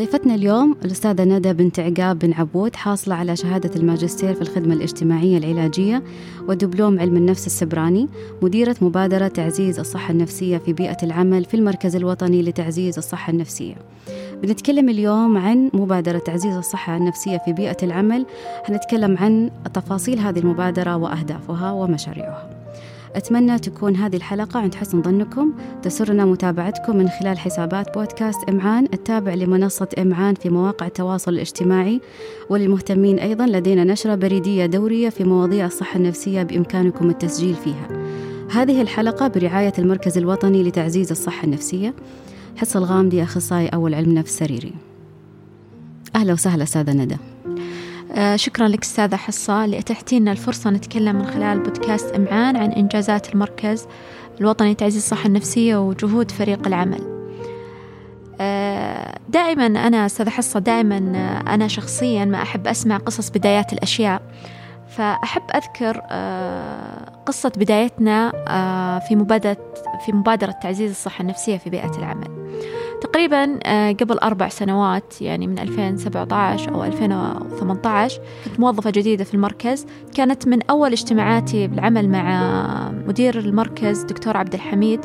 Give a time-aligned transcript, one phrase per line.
[0.00, 5.38] ضيفتنا اليوم الأستاذة ندى بنت عقاب بن عبود حاصلة على شهادة الماجستير في الخدمة الاجتماعية
[5.38, 6.02] العلاجية
[6.48, 8.08] ودبلوم علم النفس السبراني
[8.42, 13.74] مديرة مبادرة تعزيز الصحة النفسية في بيئة العمل في المركز الوطني لتعزيز الصحة النفسية.
[14.42, 18.26] بنتكلم اليوم عن مبادرة تعزيز الصحة النفسية في بيئة العمل.
[18.64, 22.50] هنتكلم عن تفاصيل هذه المبادرة وأهدافها ومشاريعها.
[23.16, 25.52] أتمنى تكون هذه الحلقة عند حسن ظنكم.
[25.82, 32.00] تسرنا متابعتكم من خلال حسابات بودكاست إمعان التابع لمنصة إمعان في مواقع التواصل الاجتماعي.
[32.50, 37.88] وللمهتمين أيضا لدينا نشرة بريدية دورية في مواضيع الصحة النفسية بإمكانكم التسجيل فيها.
[38.50, 41.94] هذه الحلقة برعاية المركز الوطني لتعزيز الصحة النفسية.
[42.56, 44.72] حصة الغامدي أخصائي أول علم نفس سريري.
[46.16, 47.16] أهلا وسهلا أستاذة ندى.
[48.36, 53.86] شكرا لك أستاذة حصة لأتحتي لنا الفرصة نتكلم من خلال بودكاست إمعان عن إنجازات المركز
[54.40, 57.20] الوطني لتعزيز الصحة النفسية وجهود فريق العمل.
[58.40, 64.22] آه، دائما أنا أستاذة حصة دائما آه، أنا شخصيا ما أحب أسمع قصص بدايات الأشياء.
[64.88, 66.00] فأحب أذكر
[67.26, 68.30] قصة بدايتنا
[69.08, 69.56] في مبادرة
[70.06, 72.39] في مبادرة تعزيز الصحة النفسية في بيئة العمل.
[73.00, 79.86] تقريبا آه، قبل أربع سنوات يعني من 2017 أو 2018 كنت موظفة جديدة في المركز.
[80.14, 85.00] كانت من أول اجتماعاتي بالعمل مع مدير المركز دكتور عبد الحميد.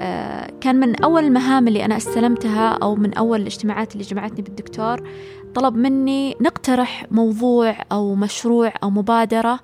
[0.00, 5.08] آه، كان من أول المهام اللي أنا استلمتها أو من أول الاجتماعات اللي جمعتني بالدكتور
[5.54, 9.60] طلب مني نقترح موضوع أو مشروع أو مبادرة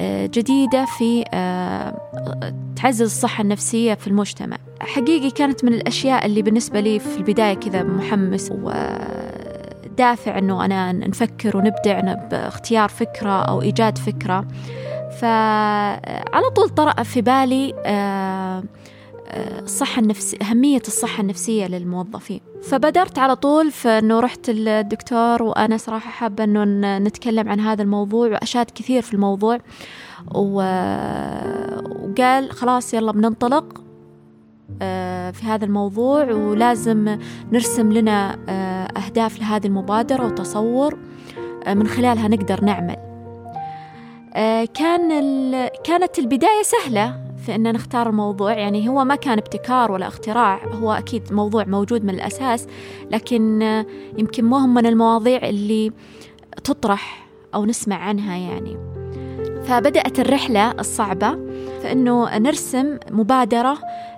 [0.00, 1.24] آه، جديدة في
[2.76, 4.56] تعزز الصحة النفسية في المجتمع.
[4.80, 11.56] حقيقي كانت من الأشياء اللي بالنسبة لي في البداية كذا محمس ودافع أنه أنا نفكر
[11.56, 14.46] ونبدع باختيار فكرة أو إيجاد فكرة.
[15.20, 18.64] فعلى طول طرأ في بالي آه،
[19.28, 22.40] آه، الصحة النفسية أهمية الصحة النفسية للموظفين.
[22.62, 26.64] فبدرت على طول فإنه رحت للدكتور وأنا صراحة حابة إنه
[26.98, 29.58] نتكلم عن هذا الموضوع وأشاد كثير في الموضوع.
[30.34, 30.60] وقال
[32.50, 33.89] خلاص يلا بننطلق.
[35.32, 37.18] في هذا الموضوع ولازم
[37.52, 40.98] نرسم لنا آه، أهداف لهذه المبادرة وتصور
[41.66, 42.96] آه، من خلالها نقدر نعمل.
[44.74, 45.08] كان
[45.84, 50.92] كانت البداية سهلة في أن نختار الموضوع يعني هو ما كان ابتكار ولا اختراع هو
[50.92, 52.66] أكيد موضوع موجود من الأساس
[53.10, 53.62] لكن
[54.18, 55.92] يمكن ما هم من المواضيع اللي
[56.64, 58.76] تطرح أو نسمع عنها يعني.
[59.64, 61.38] فبدأت الرحلة الصعبة
[61.82, 64.09] فإنه نرسم مبادرة آه،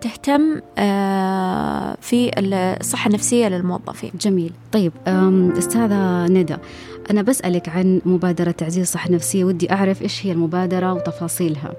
[0.00, 4.10] تهتم آه، في الصحة النفسية للموظفين.
[4.20, 4.52] جميل.
[4.72, 4.92] طيب
[5.58, 6.56] أستاذة ندى
[7.10, 11.72] أنا بسألك عن مبادرة تعزيز الصحة النفسية ودي أعرف إيش هي المبادرة وتفاصيلها.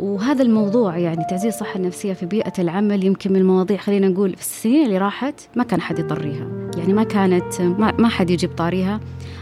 [0.00, 4.40] وهذا الموضوع يعني تعزيز الصحة النفسية في بيئة العمل يمكن من المواضيع خلينا نقول في
[4.40, 7.60] السنين اللي راحت ما كان حد يطريها يعني ما كانت
[7.98, 9.00] ما, حد يجيب طاريها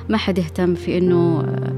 [0.09, 1.73] ما حد يهتم في إنه آه،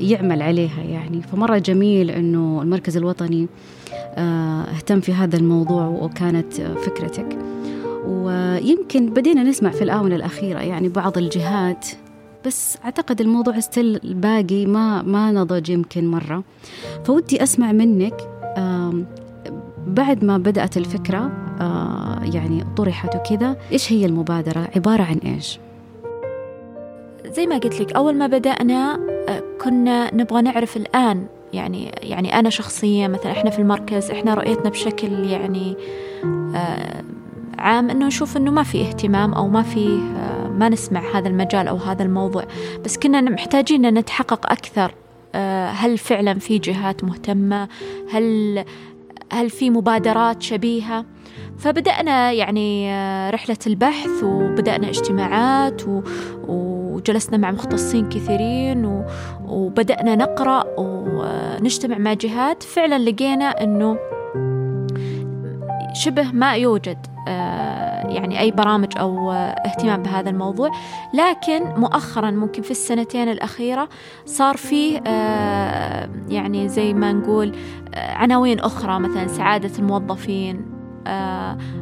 [0.00, 1.22] يعمل عليها يعني.
[1.22, 3.48] فمرة جميل إنه المركز الوطني
[4.14, 7.38] آه، اهتم في هذا الموضوع وكانت فكرتك.
[8.06, 11.86] ويمكن بدينا نسمع في الآونة الأخيرة يعني بعض الجهات
[12.46, 16.44] بس أعتقد الموضوع ستيل باقي ما ما نضج يمكن مرة.
[17.04, 18.28] فودي أسمع منك
[19.86, 21.30] بعد ما بدأت الفكرة
[21.60, 25.58] آه، يعني طرحت وكذا إيش هي المبادرة؟ عبارة عن إيش؟
[27.26, 28.94] زي ما قلت لك أول ما بدأنا
[29.28, 34.70] آه، كنا نبغى نعرف الآن يعني يعني أنا شخصيا مثلا إحنا في المركز إحنا رؤيتنا
[34.70, 35.76] بشكل يعني
[36.54, 37.04] آه،
[37.58, 41.68] عام إنه نشوف إنه ما في اهتمام أو ما في آه، ما نسمع هذا المجال
[41.68, 42.44] أو هذا الموضوع.
[42.84, 44.94] بس كنا محتاجين أن نتحقق أكثر
[45.72, 47.68] هل فعلا في جهات مهتمة؟
[48.10, 48.64] هل
[49.32, 51.04] هل في مبادرات شبيهة؟
[51.58, 52.90] فبدأنا يعني
[53.30, 56.02] رحلة البحث وبدأنا اجتماعات و...
[57.02, 59.02] وجلسنا مع مختصين كثيرين.
[59.48, 63.98] وبدأنا نقرأ ونجتمع مع جهات فعلا لقينا أنه
[65.92, 70.70] شبه ما يوجد آه، يعني أي برامج أو اهتمام بهذا الموضوع
[71.14, 73.88] لكن مؤخرا ممكن في السنتين الأخيرة
[74.26, 77.52] صار فيه آه، يعني زي ما نقول
[77.94, 80.71] آه، عناوين أخرى مثلا سعادة الموظفين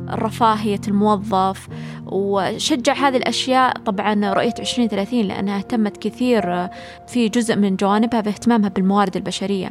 [0.09, 1.69] رفاهية الموظف.
[2.07, 6.71] وشجع هذه الأشياء طبعا رؤية 2030 لأنها اهتمت كثير آه،
[7.09, 9.71] في جزء من جوانبها باهتمامها بالموارد البشرية.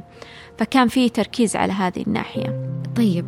[0.58, 2.70] فكان في تركيز على هذه الناحية.
[2.96, 3.26] طيب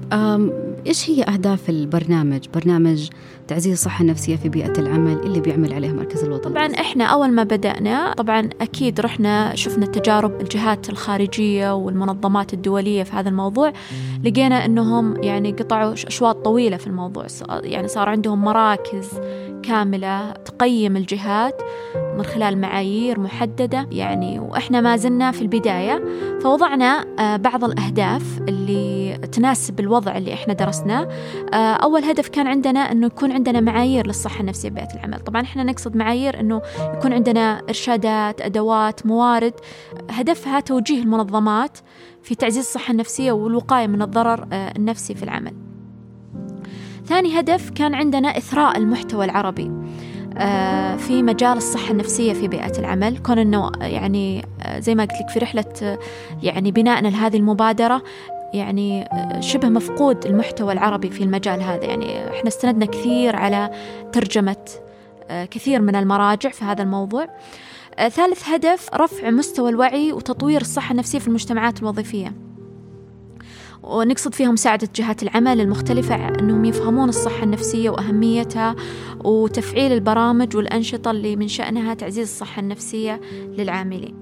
[0.88, 3.10] إيش هي أهداف البرنامج؟ برنامج
[3.48, 6.50] تعزيز الصحة النفسية في بيئة العمل اللي بيعمل عليها مركز الوطن.
[6.50, 13.16] طبعا إحنا أول ما بدأنا طبعا أكيد رحنا شفنا التجارب الجهات الخارجية والمنظمات الدولية في
[13.16, 13.74] هذا الموضوع.
[14.24, 17.26] لقينا أنهم يعني قطعوا أشواط طويلة في الموضوع.
[17.50, 19.10] يعني صار عندهم مراكز
[19.64, 21.62] كاملة تقيم الجهات.
[22.22, 26.04] من خلال معايير محددة يعني وإحنا ما زلنا في البداية.
[26.42, 31.08] فوضعنا آه، بعض الأهداف اللي تناسب الوضع اللي إحنا درسناه.
[31.54, 35.20] آه، أول هدف كان عندنا أنه يكون عندنا معايير للصحة النفسية ببيئة العمل.
[35.20, 36.62] طبعا إحنا نقصد معايير أنه
[36.94, 39.54] يكون عندنا إرشادات أدوات موارد.
[40.10, 41.78] هدفها توجيه المنظمات
[42.24, 45.54] في تعزيز الصحة النفسية والوقاية من الضرر آه، النفسي في العمل.
[47.06, 49.72] ثاني هدف كان عندنا إثراء المحتوى العربي.
[50.98, 53.18] في مجال الصحة النفسية في بيئة العمل.
[53.18, 55.98] كون أنه يعني آه، زي ما قلت لك في رحلة
[56.44, 58.04] يعني بنائنا لهذه المبادرة
[58.54, 59.08] يعني
[59.40, 61.84] شبه مفقود المحتوى العربي في المجال هذا.
[61.84, 63.72] يعني إحنا استندنا كثير على
[64.12, 64.66] ترجمة
[65.30, 67.28] كثير من المراجع في هذا الموضوع.
[67.98, 72.34] ثالث هدف رفع مستوى الوعي وتطوير الصحة النفسية في المجتمعات الوظيفية.
[73.84, 78.76] ونقصد فيها مساعدة جهات العمل المختلفة أنهم يفهمون الصحة النفسية وأهميتها
[79.26, 83.22] وتفعيل البرامج والأنشطة اللي من شأنها تعزيز الصحة النفسية
[83.58, 84.16] للعاملين.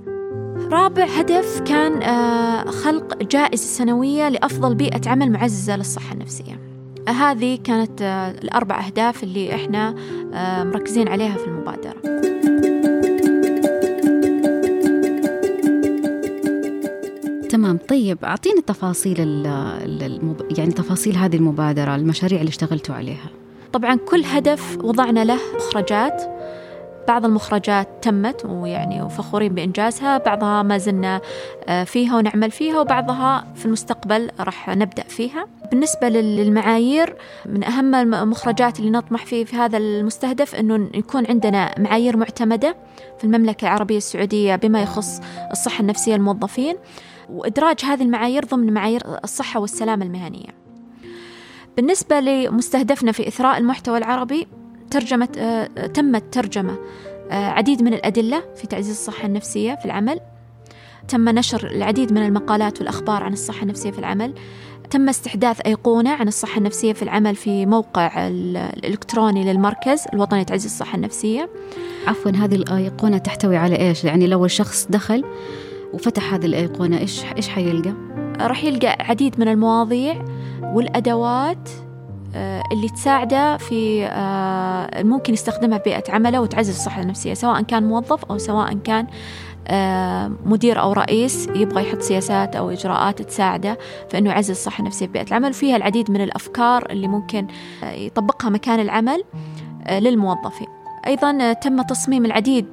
[0.72, 6.60] رابع هدف كان آه، خلق جائزة سنوية لأفضل بيئة عمل معززة للصحة النفسية.
[7.08, 9.96] هذه كانت آه، الأربع أهداف اللي إحنا
[10.34, 12.20] آه، مركزين عليها في المبادرة.
[17.50, 17.78] تمام.
[17.78, 20.42] طيب أعطينا تفاصيل المب...
[20.58, 23.30] يعني تفاصيل هذه المبادرة المشاريع اللي اشتغلتوا عليها.
[23.74, 26.40] طبعا كل هدف وضعنا له مخرجات.
[27.08, 31.22] بعض المخرجات تمت ويعني وفخورين بإنجازها بعضها ما زلنا
[31.68, 35.46] آه، فيها ونعمل فيها وبعضها في المستقبل راح نبدأ فيها.
[35.72, 42.18] بالنسبة للمعايير من أهم المخرجات اللي نطمح فيه في هذا المستهدف أنه يكون عندنا معايير
[42.18, 42.76] معتمدة
[43.18, 45.22] في المملكة العربية السعودية بما يخص
[45.52, 46.76] الصحة النفسية للموظفين
[47.30, 50.69] وإدراج هذه المعايير ضمن معايير الصحة والسلامة المهنية.
[51.78, 54.48] بالنسبة لمستهدفنا في إثراء المحتوى العربي
[54.92, 56.78] ترجمة آه، تمت ترجمة
[57.32, 60.20] آه، عديد من الأدلة في تعزيز الصحة النفسية في العمل
[61.08, 64.34] تم نشر العديد من المقالات والأخبار عن الصحة النفسية في العمل
[64.90, 70.96] تم استحداث أيقونة عن الصحة النفسية في العمل في موقع الإلكتروني للمركز الوطني لتعزيز الصحة
[70.96, 71.50] النفسية
[72.08, 75.24] عفوا هذه الأيقونة تحتوي على إيش؟ يعني لو الشخص دخل
[75.94, 77.94] وفتح هذه الأيقونة إيش إيش حيلقى؟
[78.40, 80.26] راح يلقى عديد من المواضيع
[80.74, 81.70] والأدوات
[82.36, 87.84] آه، اللي تساعده في آه، ممكن يستخدمها في بيئة عمله وتعزز الصحة النفسية سواء كان
[87.84, 89.08] موظف أو سواء كان
[89.68, 93.78] آه، مدير أو رئيس يبغى يحط سياسات أو إجراءات تساعده
[94.10, 95.54] في أنه يعزز الصحة النفسية في بيئة العمل.
[95.54, 97.48] فيها العديد من الأفكار اللي ممكن
[97.84, 99.24] يطبقها مكان العمل
[99.92, 100.68] للموظفين.
[101.08, 102.66] أيضا تم تصميم العديد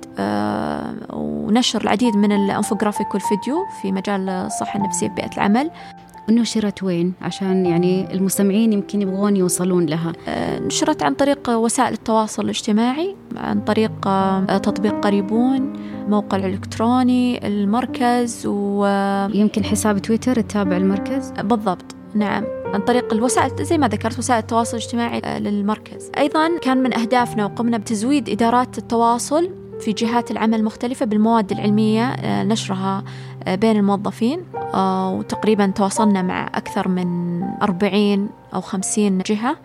[1.12, 5.70] ونشر العديد من الإنفوجرافيك والفيديو في مجال الصحة النفسية في بيئة العمل.
[6.30, 10.12] نشرت وين؟ عشان يعني المستمعين يمكن يبغون يوصلون لها.
[10.28, 15.72] آه، نشرت عن طريق وسائل التواصل الاجتماعي عن طريق آه، تطبيق قريبون
[16.08, 22.44] موقع الإلكتروني المركز ويمكن حساب تويتر تتابع المركز؟ بالضبط نعم.
[22.66, 26.10] عن طريق الوسائل زي ما ذكرت وسائل التواصل الاجتماعي آه، للمركز.
[26.18, 33.04] أيضا كان من أهدافنا وقمنا بتزويد إدارات التواصل في جهات العمل المختلفة بالمواد العلمية نشرها
[33.46, 34.40] بين الموظفين
[34.74, 39.56] آه، وتقريبا تواصلنا مع أكثر من 40 أو 50 جهة.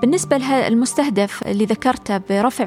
[0.00, 2.66] بالنسبة للمستهدف اللي ذكرته برفع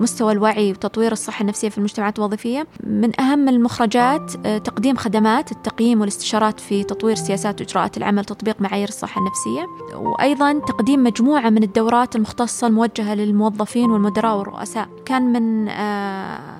[0.00, 6.00] مستوى الوعي وتطوير الصحة النفسية في المجتمعات الوظيفية من أهم المخرجات آه، تقديم خدمات التقييم
[6.00, 12.16] والاستشارات في تطوير سياسات وإجراءات العمل تطبيق معايير الصحة النفسية وأيضا تقديم مجموعة من الدورات
[12.16, 14.88] المختصة الموجهة للموظفين والمدراء والرؤساء.
[15.06, 16.57] كان من آه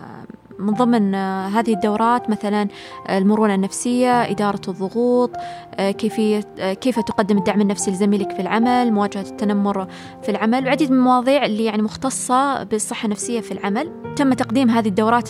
[0.58, 2.68] من ضمن آه، هذه الدورات مثلا
[3.06, 5.30] آه، المرونة النفسية إدارة الضغوط
[5.74, 9.86] آه، كيفية كيف تقدم الدعم النفسي لزميلك في العمل مواجهة التنمر
[10.22, 13.90] في العمل وعديد من المواضيع اللي يعني مختصة بالصحة النفسية في العمل.
[14.16, 15.28] تم تقديم هذه الدورات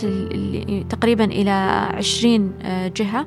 [0.91, 1.51] تقريبا إلى
[1.95, 2.53] عشرين
[2.97, 3.27] جهة.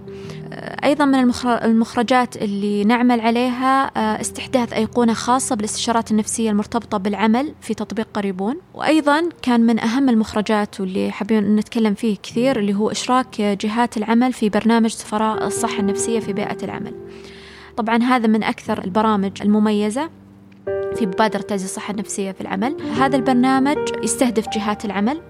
[0.83, 7.73] أيضا من المخرجات اللي نعمل عليها آه، استحداث أيقونة خاصة بالاستشارات النفسية المرتبطة بالعمل في
[7.73, 8.57] تطبيق قريبون.
[8.73, 14.33] وأيضا كان من أهم المخرجات واللي حابين نتكلم فيه كثير اللي هو إشراك جهات العمل
[14.33, 16.95] في برنامج سفراء الصحة النفسية في بيئة العمل.
[17.77, 20.09] طبعا هذا من أكثر البرامج المميزة
[20.95, 22.77] في مبادرة تعزيز الصحة النفسية في العمل.
[22.81, 25.21] هذا البرنامج يستهدف جهات العمل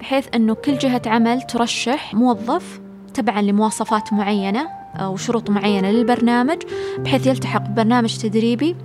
[0.00, 2.80] بحيث أنه كل جهة عمل ترشح موظف
[3.14, 6.58] تبعا لمواصفات معينة أو شروط معينة للبرنامج
[6.98, 8.76] بحيث يلتحق ببرنامج تدريبي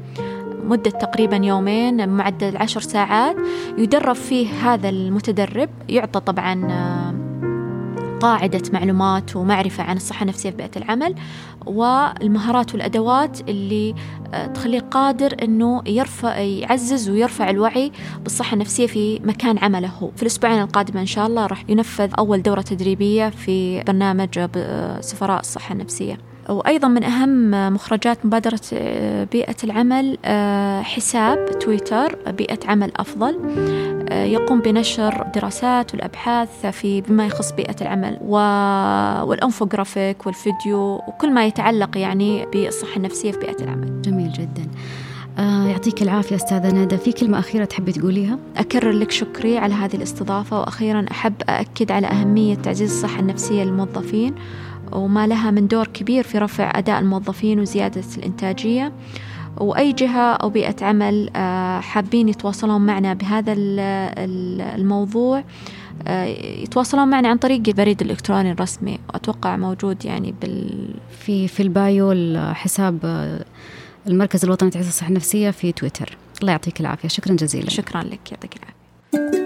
[0.64, 3.36] مدة تقريبا يومين معدل عشر ساعات
[3.78, 6.54] يدرب فيه هذا المتدرب يعطى طبعا
[8.26, 11.16] قاعدة معلومات ومعرفة عن الصحة النفسية في بيئة العمل
[11.66, 13.96] والمهارات والأدوات اللي
[14.34, 17.92] آه، تخليه قادر أنه يرفع يعزز ويرفع الوعي
[18.24, 19.88] بالصحة النفسية في مكان عمله.
[19.88, 25.02] هو في الأسبوعين القادمة إن شاء الله راح ينفذ أول دورة تدريبية في برنامج آه،
[25.02, 26.18] سفراء الصحة النفسية.
[26.50, 33.40] وأيضا من أهم مخرجات مبادرة آه، بيئة العمل آه، حساب تويتر بيئة عمل أفضل.
[34.10, 38.18] آه، يقوم بنشر دراسات والأبحاث في بما يخص بيئة العمل
[39.28, 44.02] والأنفوغرافيك والفيديو وكل ما يتعلق يعني بالصحة النفسية في بيئة العمل.
[44.02, 44.68] جميل جدا.
[45.38, 49.96] آه يعطيك العافية أستاذة ندى في كلمة أخيرة تحبي تقوليها؟ أكرر لك شكري على هذه
[49.96, 54.36] الاستضافة وأخيرا أحب أأكد على أهمية تعزيز الصحة النفسية للموظفين
[54.92, 58.92] وما لها من دور كبير في رفع أداء الموظفين وزيادة الإنتاجية.
[59.58, 63.54] وأي جهة أو بيئة عمل آه، حابين يتواصلون معنا بهذا
[64.76, 65.44] الموضوع.
[66.08, 66.26] آه،
[66.64, 69.00] يتواصلون معنا عن طريق البريد الإلكتروني الرسمي.
[69.10, 70.90] وأتوقع موجود يعني بال
[71.20, 73.46] في في البايو الحساب آه،
[74.08, 76.18] المركز الوطني لتعزيز الصحة النفسية في تويتر.
[76.42, 77.08] الله يعطيك العافية.
[77.08, 77.70] شكرا جزيلا.
[77.70, 78.32] شكرا لك.
[78.32, 79.45] يعطيك العافية.